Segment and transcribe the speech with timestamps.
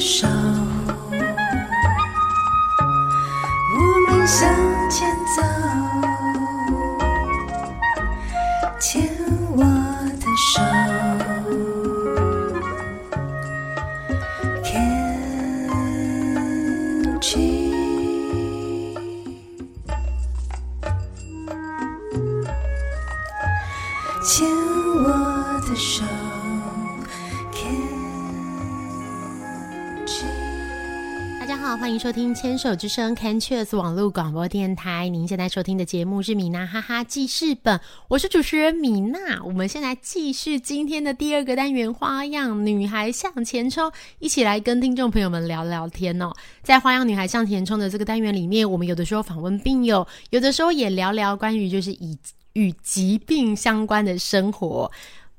[0.00, 0.69] 手，
[31.90, 35.08] 欢迎收听牵手之声 c a n c h e s 网络广播电台。
[35.08, 39.42] 您现在收听的节目是米娜哈哈记事本，我是主持人米娜。
[39.42, 43.90] 我们现在继续今天的第二个单元——花样女孩向前冲，
[44.20, 46.32] 一起来跟听众朋友们聊聊天哦。
[46.62, 52.16] 在花样女孩向前冲的这个单元里面，我们有的时候访问病友，有的时候也聊聊关于就是以
[52.52, 54.88] 与疾病相关的生活。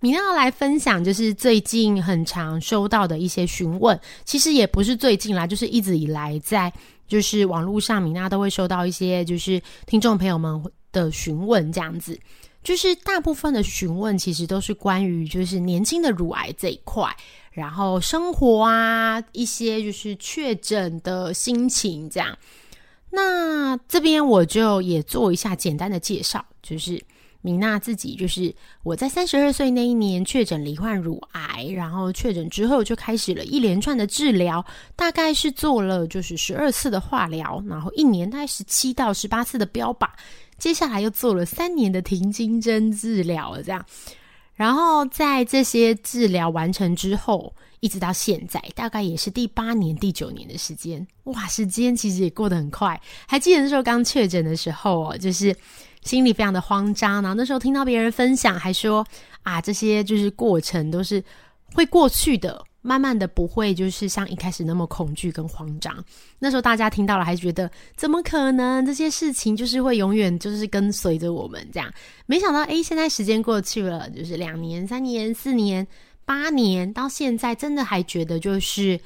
[0.00, 6.72] 米娜要来分享，就是最近很常收到的一些询问，其实也不是最近啦，就是一直以来在
[7.06, 12.18] 就是网络上，米娜都会收到一些就是听众朋友们的询问，这样子。
[12.62, 17.14] 就是大部分的询问其实都是关于就是年轻的乳癌这一块，
[17.52, 22.36] 然后生活啊，一些就是确诊的心情这样。
[23.08, 27.02] 那这边我就也做一下简单的介绍，就是
[27.42, 40.08] 米娜自己，就是我在三十二岁那一年确诊罹患乳癌，然后确诊之后就开始了一连串的治疗，大概是做了就是十二次的化疗，然后一年大概十七到十八次的标靶，
[40.58, 43.84] 接下来又做了三年的停经针治疗，这样。
[44.54, 51.06] 然后在这些治疗完成之后，一直到现在，大概也是第八年、第九年的时间。
[51.24, 53.00] 哇，时间其实也过得很快。
[53.26, 55.56] 还记得那时候刚确诊的时候哦，就是
[56.02, 57.22] 心里非常的慌张。
[57.22, 59.06] 然后那时候听到别人分享，还说
[59.42, 61.22] 啊，这些就是过程都是
[61.74, 66.04] 会过去的，慢慢的不会就是像一开始那么恐惧跟慌张。
[66.38, 68.84] 那时候大家听到了，还觉得怎么可能？
[68.84, 71.92] 这些事情就是会永远就是跟随着我们这样。
[72.26, 75.86] 没想到，诶，现在时间过去了，就是两年、三年、四年。
[76.26, 79.00] 八年到现在，真的还觉得就是，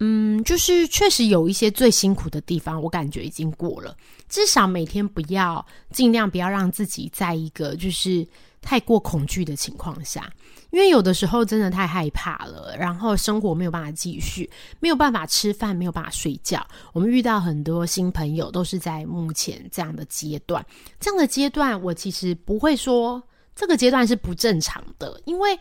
[0.00, 3.96] 嗯，就是确实有一些最辛苦的地方，我感觉已经过了。
[4.28, 8.26] 至少每天不要尽量不要让自己在一个就是
[8.60, 10.30] 太过恐惧的情况下，
[10.70, 16.66] 因为有的时候真的太害怕了，然后生活没有办法继续，没有办法吃饭，没有办法睡觉。
[16.92, 20.64] 我们遇到很多新朋友都是在目前这样的阶段，
[21.00, 23.22] 这样的阶段，我其实不会说
[23.54, 25.58] 这个阶段是不正常的，因为。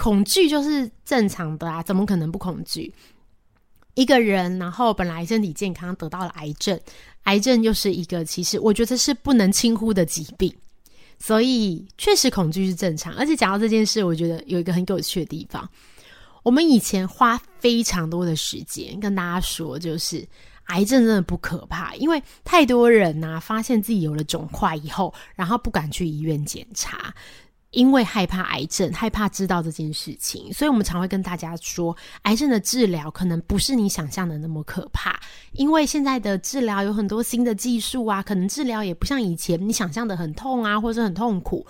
[0.00, 2.94] 恐惧就是正常的啊，怎么可能不恐惧？
[3.98, 6.78] 一个人，然后本来身体健康，得到了癌症，
[7.24, 10.54] 癌症又是一个其实我觉得是不能轻忽的疾病，
[11.18, 13.12] 所以确实恐惧是正常。
[13.14, 15.68] 而且讲到这件事，我觉得有一个很有趣的地方，
[16.44, 20.24] 我们以前花非常多的时间跟大家说，就是
[20.66, 27.12] 癌症真的不可怕，因为太多人呐、发现自己有了肿块以后，然后不敢去医院检查。
[27.70, 35.20] 因为害怕癌症，害怕知道这件事情，所以我们常会跟大家说，癌症的治疗可能不是你想象的那么可怕。
[35.52, 41.66] 因为现在的治疗有很多新的技术啊，可能治疗也不像以前你想象的很痛啊，或者很痛苦。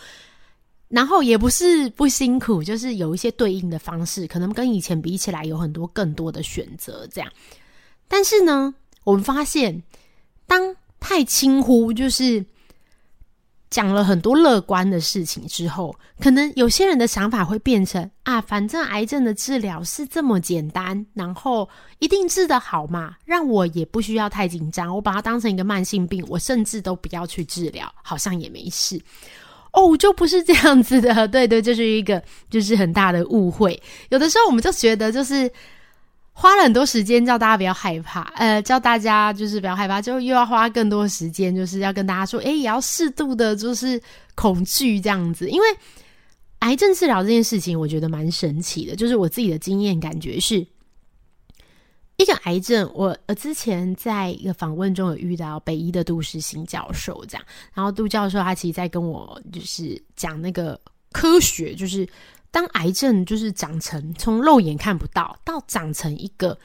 [0.89, 7.09] 然后也不是不辛苦，就是有一些对应的方式，可能跟以前比起来有很多更多的选择。
[7.13, 7.29] 这样，
[8.07, 8.73] 但是呢，
[9.03, 9.83] 我们发现，
[10.47, 12.47] 当太轻忽，就是。
[13.71, 21.69] 讲了很多乐观的事情之后，可能有些人的想法会变成啊，反正癌症的治疗是这么简单，然后
[21.99, 29.01] 一定治得好嘛，让我也不需要太紧张，我把它当成一个慢性病，我甚至都不要去治疗，好像也没事。
[29.73, 33.81] 哦，就不是这样子的， 对对，这是一个就是很大的误会。
[34.09, 35.51] 有的时候我们就觉得就是。
[36.41, 44.01] 花了很多时间叫大家不要害怕，呃，叫大家就是不要害怕，就又要花更多时间，就是要跟大家说，诶，也要适度的，就是
[44.37, 45.51] 恐惧这样子。
[45.51, 45.67] 因为
[46.61, 50.65] 癌症治疗这件事情，我觉得蛮神奇的，就是我自己的经验感觉是，
[52.19, 60.81] 一个癌症，我呃之前在一个访问中有遇到北医的杜世新教授这样，然后杜教授他其实在跟我就是讲那个
[61.11, 62.09] 科学，就是。
[62.51, 66.59] 当癌症就是长成从肉眼看不到到长成一个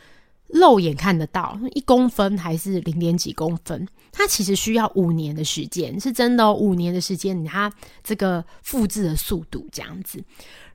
[0.48, 7.72] 肉眼看得到一公分还是零点几公分，它其实需要五年的时间，是真的，五年的时间，它
[8.04, 10.24] 这个复制的速度这样子。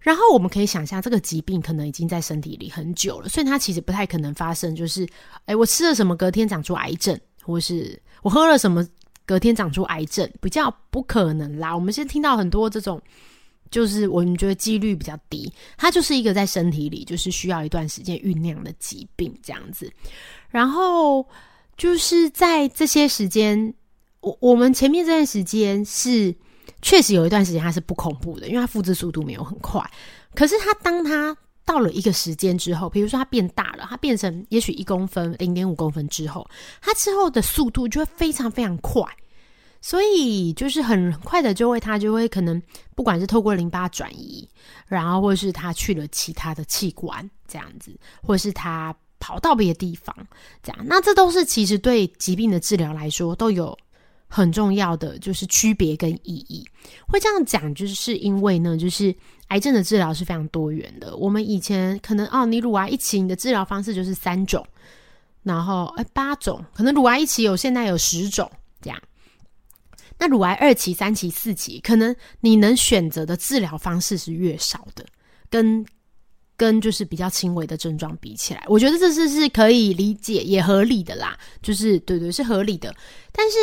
[0.00, 5.06] 然后我们可以想象，这个疾病可能已经在身体里很久了，所以它其实不太可能发生，就是
[5.46, 8.86] 哎，我吃了什么隔天长出癌症，或是我喝了什么
[9.24, 11.74] 隔天长出癌症，比较不可能啦。
[11.74, 13.00] 我们现在听到很多这种。
[13.70, 19.90] 就是我们觉得几率比较低，它就是一个在身体里就是需要一段时间酝酿的疾病这样子。
[20.48, 21.26] 然后
[21.76, 23.74] 就是在这些时间，
[24.20, 26.34] 我我们前面这段时间是
[26.82, 29.82] 确实有一段时间它是不恐怖的，因为它复制速度没有很快。
[30.34, 36.48] 可是它当它到了一个时间之后，比如说它变大了，它变成也许一公分、零点五公分之后，
[36.80, 39.04] 它之后的速度就会非常非常快。
[39.80, 42.60] 所以就是很快的就会，他就会可能
[42.94, 44.48] 不管是透过淋巴转移，
[44.86, 50.14] 然后或是他去了其他的器官这样子，或是他跑到别的地方
[50.62, 53.76] 这样，那这都是其实对疾病的治疗来说都有
[54.28, 56.66] 很重要的就是区别跟意义。
[57.06, 59.14] 会这样讲，就是因为呢，就是
[59.48, 61.16] 癌症的治疗是非常多元的。
[61.16, 64.66] 我们以前可能哦，你乳癌一期，你的治疗方式就是三种，
[65.42, 68.50] 然后哎八种，可能乳癌一期有现在有十种
[68.80, 69.00] 这样。
[70.18, 75.06] 那乳癌二期、三期、四期，可能你能选择的治疗方式是越少的，
[75.48, 75.86] 跟
[76.56, 82.92] 跟就是比较轻微的症状比起来，我觉得这是是可以理解也合理的啦，就是对对是合理的。
[83.30, 83.58] 但是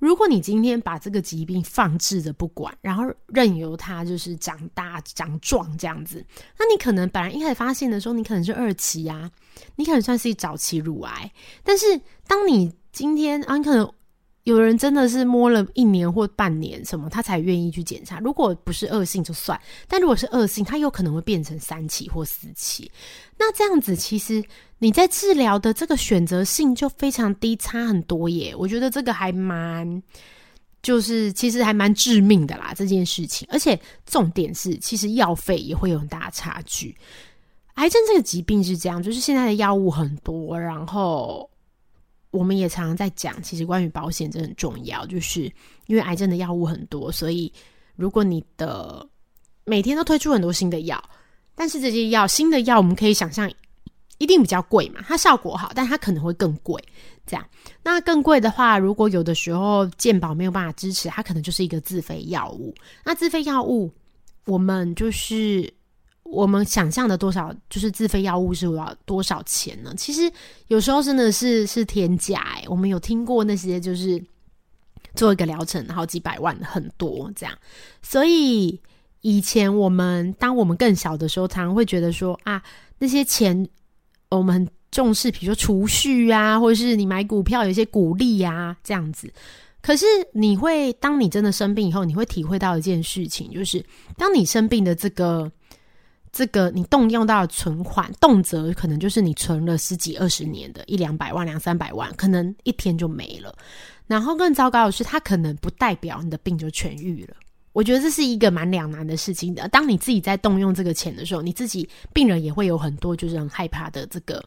[0.00, 6.26] 如果你今天把这个疾病放置着不管，然后任由它就是长大长壮这样子，
[6.58, 9.30] 那你可能本来一开始发现的时候，你可能是二期啊，
[9.76, 11.86] 你可能算是一早期乳癌，但是
[12.26, 13.88] 当你今天啊，你可能。
[14.44, 18.18] 有人真的是摸了一年或半年什么，他才愿意去检查。
[18.20, 22.90] 如果不是恶性就算，但如果是恶性，他有可能会变成三期或四期。
[23.38, 24.42] 那这样子，其实
[24.78, 28.54] 你在治疗的这个选择性就非常低，差很多耶。
[28.56, 30.02] 我觉得这个还蛮，
[30.82, 32.72] 就是其实还蛮致命的啦。
[32.74, 36.96] 这件事情，而且重点是，其实药费也会有很大差距。
[37.74, 41.48] 癌症这个疾病是这样，就是现在的药物很多，然后。
[42.30, 45.42] 我们也常常在讲，其实关于保险真很重要，就是
[45.86, 47.52] 因为癌症的药物很多，所以
[47.96, 49.04] 如果你的
[49.64, 51.02] 每天都推出很多新的药，
[51.54, 53.50] 但是这些药新的药，我们可以想象
[54.18, 56.80] 一定比较贵嘛，它效果好，但它可能会更贵。
[57.26, 57.44] 这样，
[57.82, 62.74] 那更贵的话，如果有的时候健保没有办法支持，它可能就是一个自费药物。
[63.04, 63.92] 那自费药物，
[64.44, 65.72] 我们就是。
[66.30, 69.92] 我们想象的多少就是自费药物是要多少钱呢？
[69.96, 70.30] 其实
[70.68, 72.64] 有时候真的是是天价哎。
[72.68, 74.22] 我们有听过那些就是
[75.16, 77.58] 做一个疗程好几百万很多这样，
[78.00, 78.80] 所以
[79.22, 82.62] 以前我们当我们更小的时候，常常会觉得说啊，
[82.98, 83.68] 那些钱
[84.28, 89.32] 我们很重视，比如说储蓄啊，或者是你买股票有一些股利啊这样子。
[89.82, 93.84] 可是你会当你真的生病以后，你会体会到一件事情，就是
[94.16, 95.50] 当你生病的这个。
[96.32, 103.54] 这个你动用到的存款，动辄可能就是你存了十几二十年的一两百万、两三百万，可能一天就没了。
[104.06, 107.34] 然后更糟糕的是，它可能不代表你的病就痊愈了。
[107.72, 109.68] 我觉得这是一个蛮两难的事情的。
[109.68, 114.44] 当你自己在动用这个钱的时候，你自己病人也会有很多就是很害怕的这个。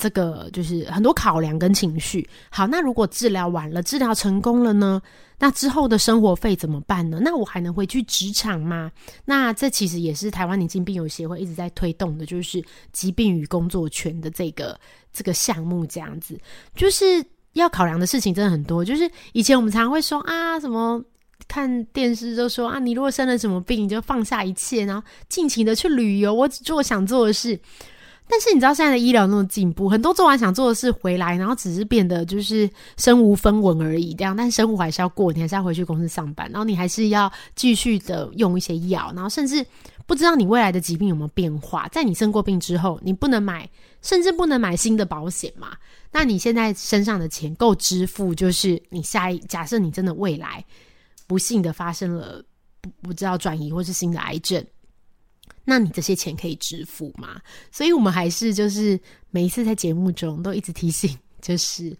[0.00, 2.26] 这个就是很多考量跟情绪。
[2.48, 5.02] 好，那如果治疗完了，治疗成功了呢？
[5.38, 7.18] 那之后的生活费怎么办呢？
[7.20, 8.90] 那我还能回去职场吗？
[9.26, 14.78] 那这其实也是台湾年轻病友协会一直在推动的，就是疾病与工作权的这个
[15.12, 15.84] 这个项目。
[15.84, 16.38] 这样子，
[16.74, 17.04] 就是
[17.52, 18.82] 要考量的事情真的很多。
[18.82, 21.02] 就是以前我们常常会说啊，什么
[21.46, 27.58] 看电视都说啊，你如果生了什么病，你就放下一切，然后尽情的去旅游，我只做想做的事。
[28.30, 34.36] 但是你知道现在的医疗那么进步，很多做完想做的事回来，然后只是变得就是身无分文而已这样。
[34.36, 39.66] 但生活还是要过，你还是要回去公司上班，然后你还是要继续的用一些药，然后甚至
[40.06, 41.88] 不知道你未来的疾病有没有变化。
[41.88, 43.68] 在你生过病之后，你不能买，
[44.00, 45.72] 甚至不能买新的保险嘛？
[46.12, 50.64] 那你现在身上的钱够支付，就是你下一假设你真的未来
[51.26, 52.42] 不幸的发生了
[52.80, 54.64] 不不知道转移或是新的癌症。
[55.70, 57.40] 那你这些钱可以支付吗？
[57.70, 58.98] 所以我们还是就是
[59.30, 61.96] 每一次在节目中都一直提醒，就是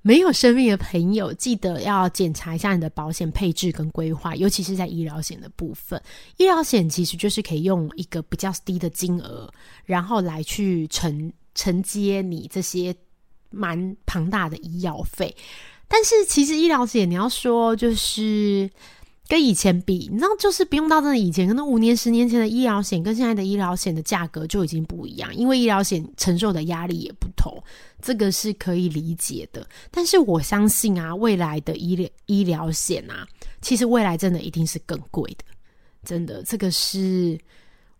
[0.00, 6.02] 没有生命的朋友，记得要检查一下你的保险配置跟规划，尤其是在医疗险的部分。
[6.38, 9.52] 医疗险其实就是可以用一个比较低的金额，
[9.84, 12.96] 然后来去承承接你这些
[13.50, 15.36] 蛮庞大的医药费。
[15.86, 18.70] 但是其实医疗险你要说就是。
[19.26, 27.56] 跟以前比，你知道，就是不用到真的以前，可能五年、十年前的医疗险跟现在的医疗险的价格就已经不一样，因为医疗险承受的压力也不同，
[28.02, 29.66] 这个是可以理解的。
[29.90, 33.26] 但是我相信啊，未来的医疗医疗险啊，
[33.62, 35.44] 其实未来真的一定是更贵的，
[36.04, 37.38] 真的，这个是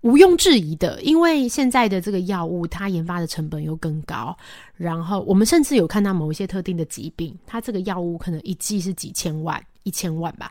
[0.04, 1.02] 毋庸置疑的。
[1.02, 4.34] 因为现在的这个药物，它研发的成本又更高，
[4.74, 9.62] 然后我们甚至有看到某一些特定的疾病，它这个药物可能一剂是几千万。
[9.86, 10.50] 一千万吧，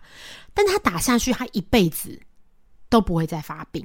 [0.54, 2.20] 但他打下去，他一辈子
[2.88, 3.84] 都不会再发病。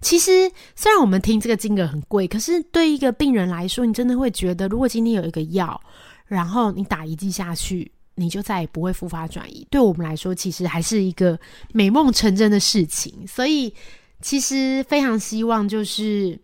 [0.00, 5.80] 其实，虽然我们听这个金额很贵，可是对一个病人来说，你真的会觉得，如果今天有一个药，
[6.26, 9.64] 然后你打一剂下去，你就再也不会复发转移。
[9.70, 11.38] 对我们来说，其实还是一个
[11.72, 13.24] 美梦成真的事情。
[13.28, 13.72] 所以，
[14.20, 16.38] 其实非常希望就是。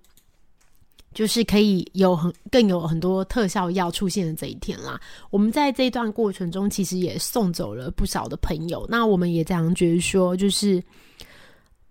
[1.15, 5.01] 就是可以有很更有很多特效药出现的这一天啦。
[5.31, 8.87] 我们在这一段过程中，其实也送走了不少的朋友。
[8.91, 10.79] 那我们也这样觉得说，就是，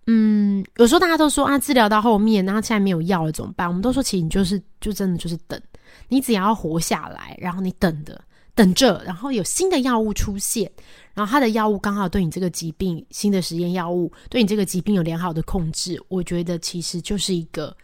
[0.06, 3.66] 嗯，有时候大家都说啊，治疗到后面，然后现在没有药了怎么办？
[3.66, 5.60] 我们都说，其实你就是就真的就是等，
[6.06, 8.22] 你只要活下来，然后你等的
[8.56, 10.68] 等着，然后有新的药物出现，
[11.14, 17.76] 然后它的药物刚好对你这个疾病新的实验药物对你这个疾病有良好的控制，我觉得其实就是一个。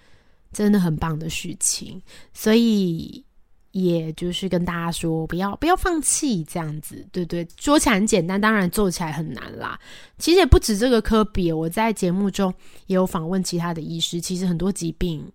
[0.54, 1.98] 真的很棒的事情，
[2.34, 3.24] 所以
[3.70, 7.48] 也就是跟大家说，不要不要放弃这样子，对对？
[7.58, 9.80] 说起来很简单，当然做起来很难啦。
[10.18, 12.52] 其实也不止这个科比，我在节目中
[12.86, 15.26] 也有访问其他的医师，其实很多疾病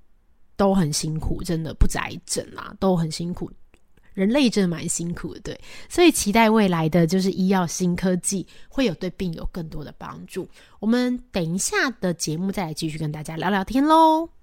[0.56, 3.50] 都很辛苦，真的不止癌症啦，都很辛苦。
[4.18, 5.62] 人类真的蛮辛苦的，对。
[5.88, 10.50] 所以期待未来的就是医药新科技会有对病有更多的帮助。
[10.80, 14.37] 我们等一下的节目再来继续跟大家聊聊天喽。